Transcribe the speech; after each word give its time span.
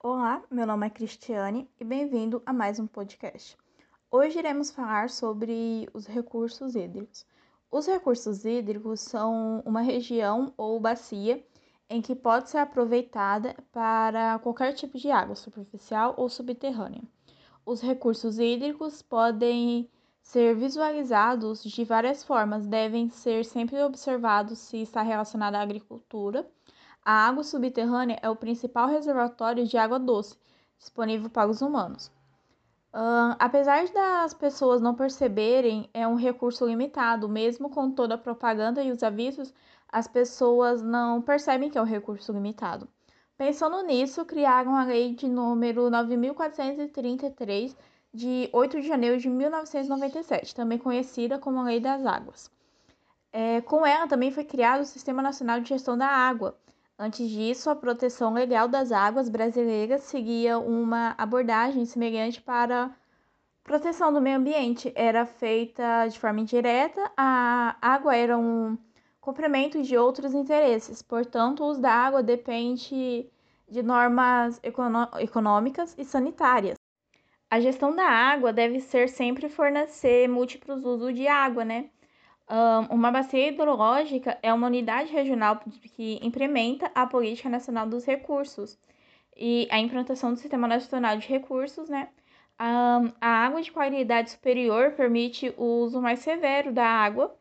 Olá, 0.00 0.44
meu 0.48 0.64
nome 0.64 0.86
é 0.86 0.90
Cristiane 0.90 1.68
e 1.80 1.82
bem-vindo 1.82 2.40
a 2.46 2.52
mais 2.52 2.78
um 2.78 2.86
podcast. 2.86 3.58
Hoje 4.08 4.38
iremos 4.38 4.70
falar 4.70 5.10
sobre 5.10 5.88
os 5.92 6.06
recursos 6.06 6.76
hídricos. 6.76 7.26
Os 7.68 7.84
recursos 7.84 8.44
hídricos 8.44 9.00
são 9.00 9.60
uma 9.66 9.80
região 9.80 10.54
ou 10.56 10.78
bacia 10.78 11.44
em 11.90 12.00
que 12.00 12.14
pode 12.14 12.48
ser 12.48 12.58
aproveitada 12.58 13.56
para 13.72 14.38
qualquer 14.38 14.72
tipo 14.72 14.96
de 14.96 15.10
água, 15.10 15.34
superficial 15.34 16.14
ou 16.16 16.28
subterrânea. 16.28 17.02
Os 17.66 17.80
recursos 17.80 18.38
hídricos 18.38 19.02
podem 19.02 19.90
ser 20.22 20.54
visualizados 20.54 21.64
de 21.64 21.84
várias 21.84 22.22
formas, 22.22 22.68
devem 22.68 23.10
ser 23.10 23.44
sempre 23.44 23.82
observados 23.82 24.60
se 24.60 24.76
está 24.80 25.02
relacionado 25.02 25.56
à 25.56 25.60
agricultura. 25.60 26.48
A 27.10 27.26
água 27.26 27.42
subterrânea 27.42 28.18
é 28.20 28.28
o 28.28 28.36
principal 28.36 28.86
reservatório 28.86 29.66
de 29.66 29.78
água 29.78 29.98
doce 29.98 30.36
disponível 30.78 31.30
para 31.30 31.48
os 31.48 31.62
humanos. 31.62 32.08
Uh, 32.92 33.32
apesar 33.38 33.88
das 33.88 34.34
pessoas 34.34 34.82
não 34.82 34.94
perceberem, 34.94 35.88
é 35.94 36.06
um 36.06 36.16
recurso 36.16 36.66
limitado, 36.66 37.26
mesmo 37.26 37.70
com 37.70 37.90
toda 37.90 38.16
a 38.16 38.18
propaganda 38.18 38.82
e 38.82 38.92
os 38.92 39.02
avisos, 39.02 39.54
as 39.90 40.06
pessoas 40.06 40.82
não 40.82 41.22
percebem 41.22 41.70
que 41.70 41.78
é 41.78 41.80
um 41.80 41.86
recurso 41.86 42.30
limitado. 42.30 42.86
Pensando 43.38 43.80
nisso, 43.80 44.26
criaram 44.26 44.76
a 44.76 44.84
lei 44.84 45.14
de 45.14 45.26
número 45.30 45.88
9433 45.88 47.74
de 48.12 48.50
8 48.52 48.82
de 48.82 48.86
janeiro 48.86 49.16
de 49.16 49.30
1997, 49.30 50.54
também 50.54 50.76
conhecida 50.76 51.38
como 51.38 51.60
a 51.60 51.62
Lei 51.62 51.80
das 51.80 52.04
Águas. 52.04 52.50
É, 53.32 53.62
com 53.62 53.86
ela 53.86 54.06
também 54.06 54.30
foi 54.30 54.44
criado 54.44 54.82
o 54.82 54.84
Sistema 54.84 55.22
Nacional 55.22 55.58
de 55.60 55.70
Gestão 55.70 55.96
da 55.96 56.06
Água. 56.06 56.54
Antes 57.00 57.30
disso, 57.30 57.70
a 57.70 57.76
proteção 57.76 58.32
legal 58.34 58.66
das 58.66 58.90
águas 58.90 59.28
brasileiras 59.28 60.02
seguia 60.02 60.58
uma 60.58 61.14
abordagem 61.16 61.84
semelhante 61.84 62.42
para 62.42 62.90
proteção 63.62 64.12
do 64.12 64.20
meio 64.20 64.36
ambiente. 64.38 64.92
Era 64.96 65.24
feita 65.24 66.08
de 66.08 66.18
forma 66.18 66.40
indireta, 66.40 67.08
a 67.16 67.76
água 67.80 68.16
era 68.16 68.36
um 68.36 68.76
complemento 69.20 69.80
de 69.80 69.96
outros 69.96 70.34
interesses, 70.34 71.00
portanto, 71.00 71.62
o 71.62 71.68
uso 71.68 71.80
da 71.80 71.92
água 71.92 72.20
depende 72.20 73.30
de 73.68 73.82
normas 73.82 74.60
econômicas 75.20 75.94
e 75.96 76.04
sanitárias. 76.04 76.76
A 77.48 77.60
gestão 77.60 77.94
da 77.94 78.08
água 78.08 78.52
deve 78.52 78.80
ser 78.80 79.08
sempre 79.08 79.48
fornecer 79.48 80.28
múltiplos 80.28 80.84
usos 80.84 81.14
de 81.14 81.28
água, 81.28 81.64
né? 81.64 81.90
Uma 82.90 83.10
bacia 83.10 83.48
hidrológica 83.48 84.38
é 84.42 84.52
uma 84.52 84.66
unidade 84.66 85.12
regional 85.12 85.60
que 85.96 86.18
implementa 86.22 86.90
a 86.94 87.06
Política 87.06 87.48
Nacional 87.48 87.86
dos 87.86 88.04
Recursos 88.04 88.78
e 89.36 89.68
a 89.70 89.78
implantação 89.78 90.32
do 90.32 90.38
Sistema 90.38 90.66
Nacional 90.66 91.16
de 91.18 91.28
Recursos, 91.28 91.88
né? 91.88 92.08
a 92.58 93.28
água 93.46 93.62
de 93.62 93.70
qualidade 93.70 94.30
superior 94.30 94.92
permite 94.92 95.54
o 95.56 95.84
uso 95.84 96.00
mais 96.00 96.18
severo 96.18 96.72
da 96.72 96.84
água 96.84 97.36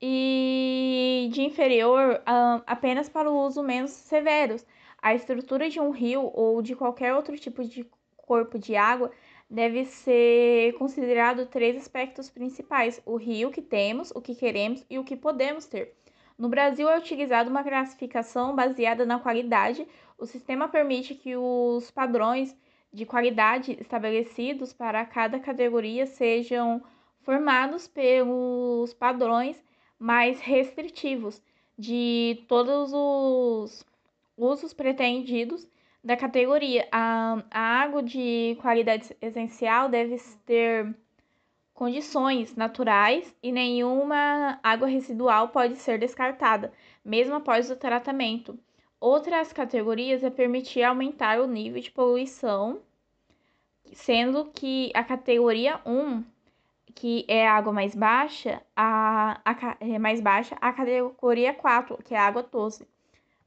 e 0.00 1.30
de 1.32 1.42
inferior 1.42 2.20
apenas 2.66 3.08
para 3.08 3.30
o 3.30 3.46
uso 3.46 3.62
menos 3.62 3.92
severos. 3.92 4.66
A 5.00 5.14
estrutura 5.14 5.68
de 5.68 5.80
um 5.80 5.90
rio 5.90 6.30
ou 6.34 6.60
de 6.60 6.76
qualquer 6.76 7.14
outro 7.14 7.36
tipo 7.38 7.64
de 7.64 7.88
corpo 8.16 8.58
de 8.58 8.76
água 8.76 9.10
deve 9.52 9.84
ser 9.84 10.72
considerado 10.78 11.44
três 11.44 11.76
aspectos 11.76 12.30
principais: 12.30 13.02
o 13.04 13.16
rio 13.16 13.50
que 13.50 13.60
temos, 13.60 14.10
o 14.12 14.20
que 14.20 14.34
queremos 14.34 14.84
e 14.88 14.98
o 14.98 15.04
que 15.04 15.14
podemos 15.14 15.66
ter. 15.66 15.94
No 16.38 16.48
Brasil 16.48 16.88
é 16.88 16.98
utilizada 16.98 17.50
uma 17.50 17.62
classificação 17.62 18.56
baseada 18.56 19.04
na 19.04 19.18
qualidade. 19.18 19.86
O 20.18 20.24
sistema 20.24 20.68
permite 20.68 21.14
que 21.14 21.36
os 21.36 21.90
padrões 21.90 22.56
de 22.90 23.04
qualidade 23.04 23.76
estabelecidos 23.78 24.72
para 24.72 25.04
cada 25.04 25.38
categoria 25.38 26.06
sejam 26.06 26.82
formados 27.20 27.86
pelos 27.86 28.94
padrões 28.94 29.62
mais 29.98 30.40
restritivos 30.40 31.42
de 31.78 32.42
todos 32.48 32.92
os 32.92 33.84
usos 34.36 34.72
pretendidos 34.72 35.66
da 36.02 36.16
categoria. 36.16 36.88
A, 36.90 37.42
a 37.50 37.60
água 37.60 38.02
de 38.02 38.56
qualidade 38.60 39.16
essencial 39.20 39.88
deve 39.88 40.18
ter 40.44 40.94
condições 41.74 42.54
naturais 42.54 43.34
e 43.42 43.50
nenhuma 43.52 44.58
água 44.62 44.88
residual 44.88 45.48
pode 45.48 45.76
ser 45.76 45.98
descartada, 45.98 46.72
mesmo 47.04 47.34
após 47.34 47.70
o 47.70 47.76
tratamento. 47.76 48.58
Outras 49.00 49.52
categorias 49.52 50.22
é 50.22 50.30
permitir 50.30 50.82
aumentar 50.82 51.40
o 51.40 51.46
nível 51.46 51.80
de 51.80 51.90
poluição, 51.90 52.80
sendo 53.92 54.46
que 54.54 54.92
a 54.94 55.02
categoria 55.02 55.80
1, 55.84 56.24
que 56.94 57.24
é 57.26 57.48
a 57.48 57.54
água 57.54 57.72
mais 57.72 57.94
baixa, 57.96 58.62
a, 58.76 59.40
a 59.44 59.76
é 59.80 59.98
mais 59.98 60.20
baixa, 60.20 60.56
a 60.60 60.72
categoria 60.72 61.52
4, 61.52 61.98
que 62.04 62.14
é 62.14 62.18
a 62.18 62.26
água 62.26 62.44
doce 62.44 62.86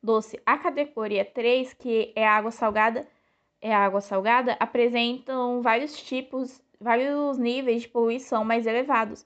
doce. 0.05 0.39
A 0.45 0.57
categoria 0.57 1.25
3, 1.25 1.73
que 1.73 2.13
é 2.15 2.25
água 2.25 2.51
salgada, 2.51 3.07
é 3.61 3.73
água 3.73 3.99
salgada, 3.99 4.55
apresentam 4.59 5.61
vários 5.61 5.97
tipos, 6.01 6.61
vários 6.79 7.37
níveis 7.37 7.81
de 7.81 7.87
poluição 7.87 8.45
mais 8.45 8.67
elevados. 8.67 9.25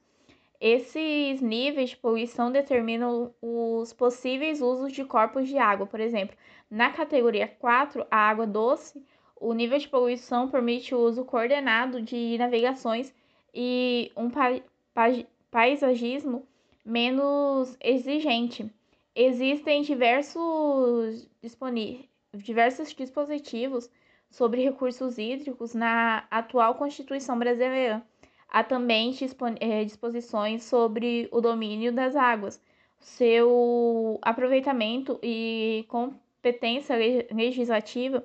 Esses 0.59 1.41
níveis 1.41 1.91
de 1.91 1.97
poluição 1.97 2.51
determinam 2.51 3.34
os 3.41 3.94
possíveis 3.94 4.62
usos 4.62 4.91
de 4.91 5.06
corpos 5.06 5.47
de 5.47 5.57
água. 5.57 5.85
Por 5.85 6.00
exemplo, 6.00 6.35
na 6.69 6.89
categoria 6.91 7.47
4, 7.47 8.06
a 8.09 8.18
água 8.18 8.47
doce, 8.47 9.03
o 9.35 9.53
nível 9.53 9.78
de 9.78 9.88
poluição 9.88 10.50
permite 10.50 10.94
o 10.94 11.00
uso 11.00 11.23
coordenado 11.23 12.01
de 12.01 12.38
navegações 12.38 13.13
e 13.53 14.12
um 14.16 14.29
pa 14.29 14.50
paisagismo 15.50 16.45
menos 16.85 17.75
exigente. 17.81 18.72
Existem 19.16 19.81
diversos, 19.81 21.30
diversos 22.34 22.94
dispositivos 22.94 23.90
sobre 24.30 24.64
recursos 24.64 25.18
hídricos 25.18 25.74
na 25.74 26.28
atual 26.30 26.75
Constituição 26.75 27.38
brasileira. 27.38 28.06
Há 28.48 28.64
também 28.64 29.16
eh, 29.59 29.84
disposições 29.84 30.64
sobre 30.64 31.28
o 31.31 31.42
domínio 31.42 31.92
das 31.92 32.16
águas, 32.16 32.62
seu 33.00 34.19
aproveitamento 34.22 35.19
e 35.24 35.86
competência 35.88 36.96
legislativa 37.31 38.24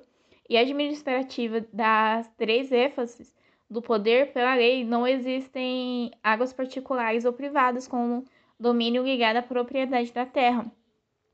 e 0.49 0.57
administrativa 0.57 1.65
das 1.71 2.27
três 2.37 2.71
ênfases 2.71 3.33
do 3.69 3.81
poder 3.81 4.31
pela 4.33 4.55
lei. 4.55 4.83
Não 4.83 5.07
existem 5.07 6.11
águas 6.23 6.53
particulares 6.53 7.25
ou 7.25 7.33
privadas 7.33 7.87
com 7.87 8.23
domínio 8.59 9.03
ligado 9.03 9.37
à 9.37 9.41
propriedade 9.41 10.11
da 10.11 10.25
terra. 10.25 10.71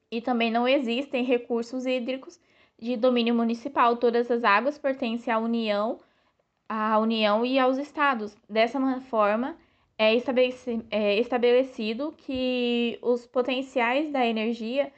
E 0.09 0.21
também 0.21 0.51
não 0.51 0.67
existem 0.67 1.23
recursos 1.23 1.85
hídricos 1.85 2.39
de 2.79 2.97
domínio 2.97 3.33
municipal. 3.33 3.95
Todas 3.97 4.29
as 4.29 4.43
águas 4.43 4.77
pertencem 4.77 5.33
à 5.33 5.39
União, 5.39 5.99
à 6.67 6.99
União 6.99 7.45
e 7.45 7.57
aos 7.57 7.77
estados. 7.77 8.35
Dessa 8.49 8.79
forma, 9.01 9.57
é, 9.97 10.15
é 10.89 11.19
estabelecido 11.19 12.13
que 12.17 12.97
os 13.01 13.25
potenciais 13.25 14.11
da 14.11 14.25
energia 14.25 14.91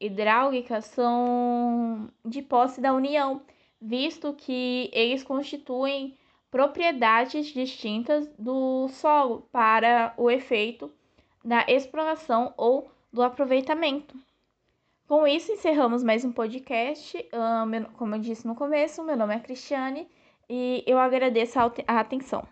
hidráulica 0.00 0.80
são 0.80 2.10
de 2.24 2.42
posse 2.42 2.80
da 2.80 2.92
União, 2.92 3.42
visto 3.80 4.34
que 4.34 4.90
eles 4.92 5.22
constituem 5.22 6.16
propriedades 6.50 7.48
distintas 7.48 8.28
do 8.38 8.88
solo 8.88 9.48
para 9.52 10.14
o 10.16 10.30
efeito 10.30 10.90
da 11.46 11.64
exploração 11.68 12.52
ou 12.56 12.90
do 13.12 13.22
aproveitamento. 13.22 14.18
Com 15.06 15.24
isso, 15.28 15.52
encerramos 15.52 16.02
mais 16.02 16.24
um 16.24 16.32
podcast. 16.32 17.16
como 17.96 18.16
eu 18.16 18.18
disse 18.18 18.44
no 18.48 18.56
começo, 18.56 19.04
meu 19.04 19.16
nome 19.16 19.36
é 19.36 19.38
Cristiane 19.38 20.08
e 20.50 20.82
eu 20.84 20.98
agradeço 20.98 21.56
a 21.60 22.00
atenção. 22.00 22.42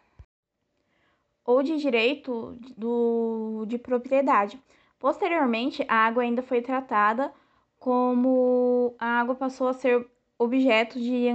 Ou 1.45 1.61
de 1.61 1.77
direito 1.77 2.57
do, 2.77 3.65
de 3.67 3.79
propriedade. 3.79 4.63
Posteriormente, 5.01 5.85
a 5.89 6.07
água 6.07 6.23
ainda 6.23 6.41
foi 6.41 6.63
tratada 6.63 7.35
como 7.81 8.95
a 8.97 9.21
água 9.21 9.35
passou 9.35 9.67
a 9.67 9.75
ser 9.75 10.07
objeto 10.39 11.01
de 11.01 11.29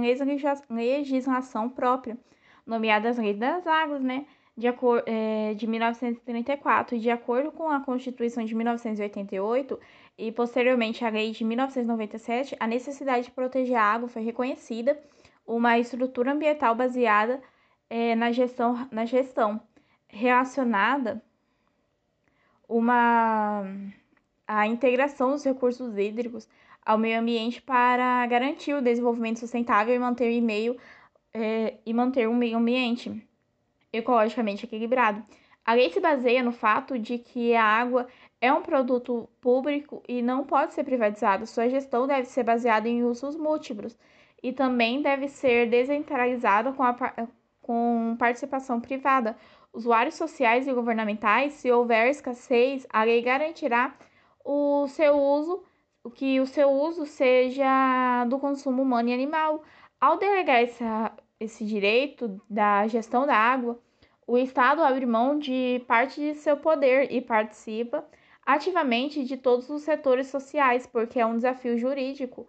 legislação 0.70 1.68
própria, 1.68 2.16
nomeada 2.64 3.10
as 3.10 3.18
leis 3.18 3.36
das 3.36 3.66
águas, 3.66 4.02
né? 4.02 4.24
De, 4.60 4.68
é, 5.06 5.54
de 5.54 5.66
1934 5.66 6.94
e 6.94 7.00
de 7.00 7.10
acordo 7.10 7.50
com 7.50 7.68
a 7.70 7.80
Constituição 7.80 8.44
de 8.44 8.54
1988 8.54 9.80
e 10.18 10.30
posteriormente 10.30 11.04
a 11.04 11.08
Lei 11.08 11.32
de 11.32 11.42
1997, 11.44 12.54
a 12.60 12.66
necessidade 12.66 13.24
de 13.26 13.30
proteger 13.32 13.76
a 13.76 13.82
água 13.82 14.08
foi 14.08 14.22
reconhecida 14.22 15.00
uma 15.46 15.78
estrutura 15.78 16.32
ambiental 16.32 16.74
baseada 16.74 17.40
é, 17.88 18.14
na, 18.14 18.30
gestão, 18.30 18.86
na 18.92 19.06
gestão 19.06 19.60
relacionada 20.06 21.22
uma 22.68 23.64
a 24.46 24.66
integração 24.66 25.30
dos 25.30 25.44
recursos 25.44 25.96
hídricos 25.96 26.48
ao 26.84 26.98
meio 26.98 27.18
ambiente 27.20 27.62
para 27.62 28.26
garantir 28.26 28.74
o 28.74 28.82
desenvolvimento 28.82 29.38
sustentável 29.38 29.94
e 29.94 29.98
manter 29.98 30.38
o 30.38 30.44
meio 30.44 30.76
é, 31.32 31.78
e 31.86 31.94
manter 31.94 32.28
um 32.28 32.34
meio 32.34 32.58
ambiente 32.58 33.26
ecologicamente 33.92 34.64
equilibrado. 34.64 35.24
A 35.64 35.74
lei 35.74 35.90
se 35.90 36.00
baseia 36.00 36.42
no 36.42 36.52
fato 36.52 36.98
de 36.98 37.18
que 37.18 37.54
a 37.54 37.64
água 37.64 38.06
é 38.40 38.52
um 38.52 38.62
produto 38.62 39.28
público 39.40 40.02
e 40.08 40.22
não 40.22 40.44
pode 40.44 40.74
ser 40.74 40.84
privatizado. 40.84 41.46
Sua 41.46 41.68
gestão 41.68 42.06
deve 42.06 42.24
ser 42.24 42.42
baseada 42.42 42.88
em 42.88 43.04
usos 43.04 43.36
múltiplos 43.36 43.96
e 44.42 44.52
também 44.52 45.02
deve 45.02 45.28
ser 45.28 45.68
descentralizada 45.68 46.72
com, 46.72 46.82
a, 46.82 46.96
com 47.60 48.16
participação 48.18 48.80
privada. 48.80 49.36
Usuários 49.72 50.14
sociais 50.14 50.66
e 50.66 50.72
governamentais, 50.72 51.52
se 51.54 51.70
houver 51.70 52.08
escassez, 52.08 52.86
a 52.90 53.04
lei 53.04 53.22
garantirá 53.22 53.94
o 54.44 54.88
seu 54.88 55.16
uso, 55.16 55.62
que 56.14 56.40
o 56.40 56.46
seu 56.46 56.70
uso 56.70 57.06
seja 57.06 58.24
do 58.28 58.38
consumo 58.38 58.82
humano 58.82 59.10
e 59.10 59.14
animal. 59.14 59.62
Ao 60.00 60.18
delegar 60.18 60.62
essa, 60.62 61.12
esse 61.40 61.64
direito 61.64 62.40
da 62.48 62.86
gestão 62.86 63.26
da 63.26 63.34
água, 63.34 63.80
o 64.26 64.38
Estado 64.38 64.82
abre 64.82 65.06
mão 65.06 65.38
de 65.38 65.82
parte 65.88 66.20
de 66.20 66.34
seu 66.34 66.56
poder 66.56 67.10
e 67.10 67.20
participa 67.20 68.04
ativamente 68.44 69.24
de 69.24 69.36
todos 69.36 69.68
os 69.70 69.82
setores 69.82 70.26
sociais, 70.28 70.86
porque 70.86 71.18
é 71.18 71.26
um 71.26 71.36
desafio 71.36 71.78
jurídico, 71.78 72.46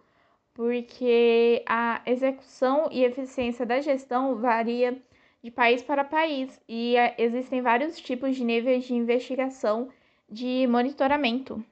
porque 0.54 1.64
a 1.66 2.02
execução 2.06 2.88
e 2.90 3.02
eficiência 3.02 3.64
da 3.64 3.80
gestão 3.80 4.36
varia 4.36 5.00
de 5.42 5.50
país 5.50 5.82
para 5.82 6.04
país 6.04 6.60
e 6.68 6.94
existem 7.18 7.62
vários 7.62 7.98
tipos 8.00 8.36
de 8.36 8.44
níveis 8.44 8.84
de 8.84 8.94
investigação 8.94 9.88
de 10.28 10.66
monitoramento. 10.68 11.64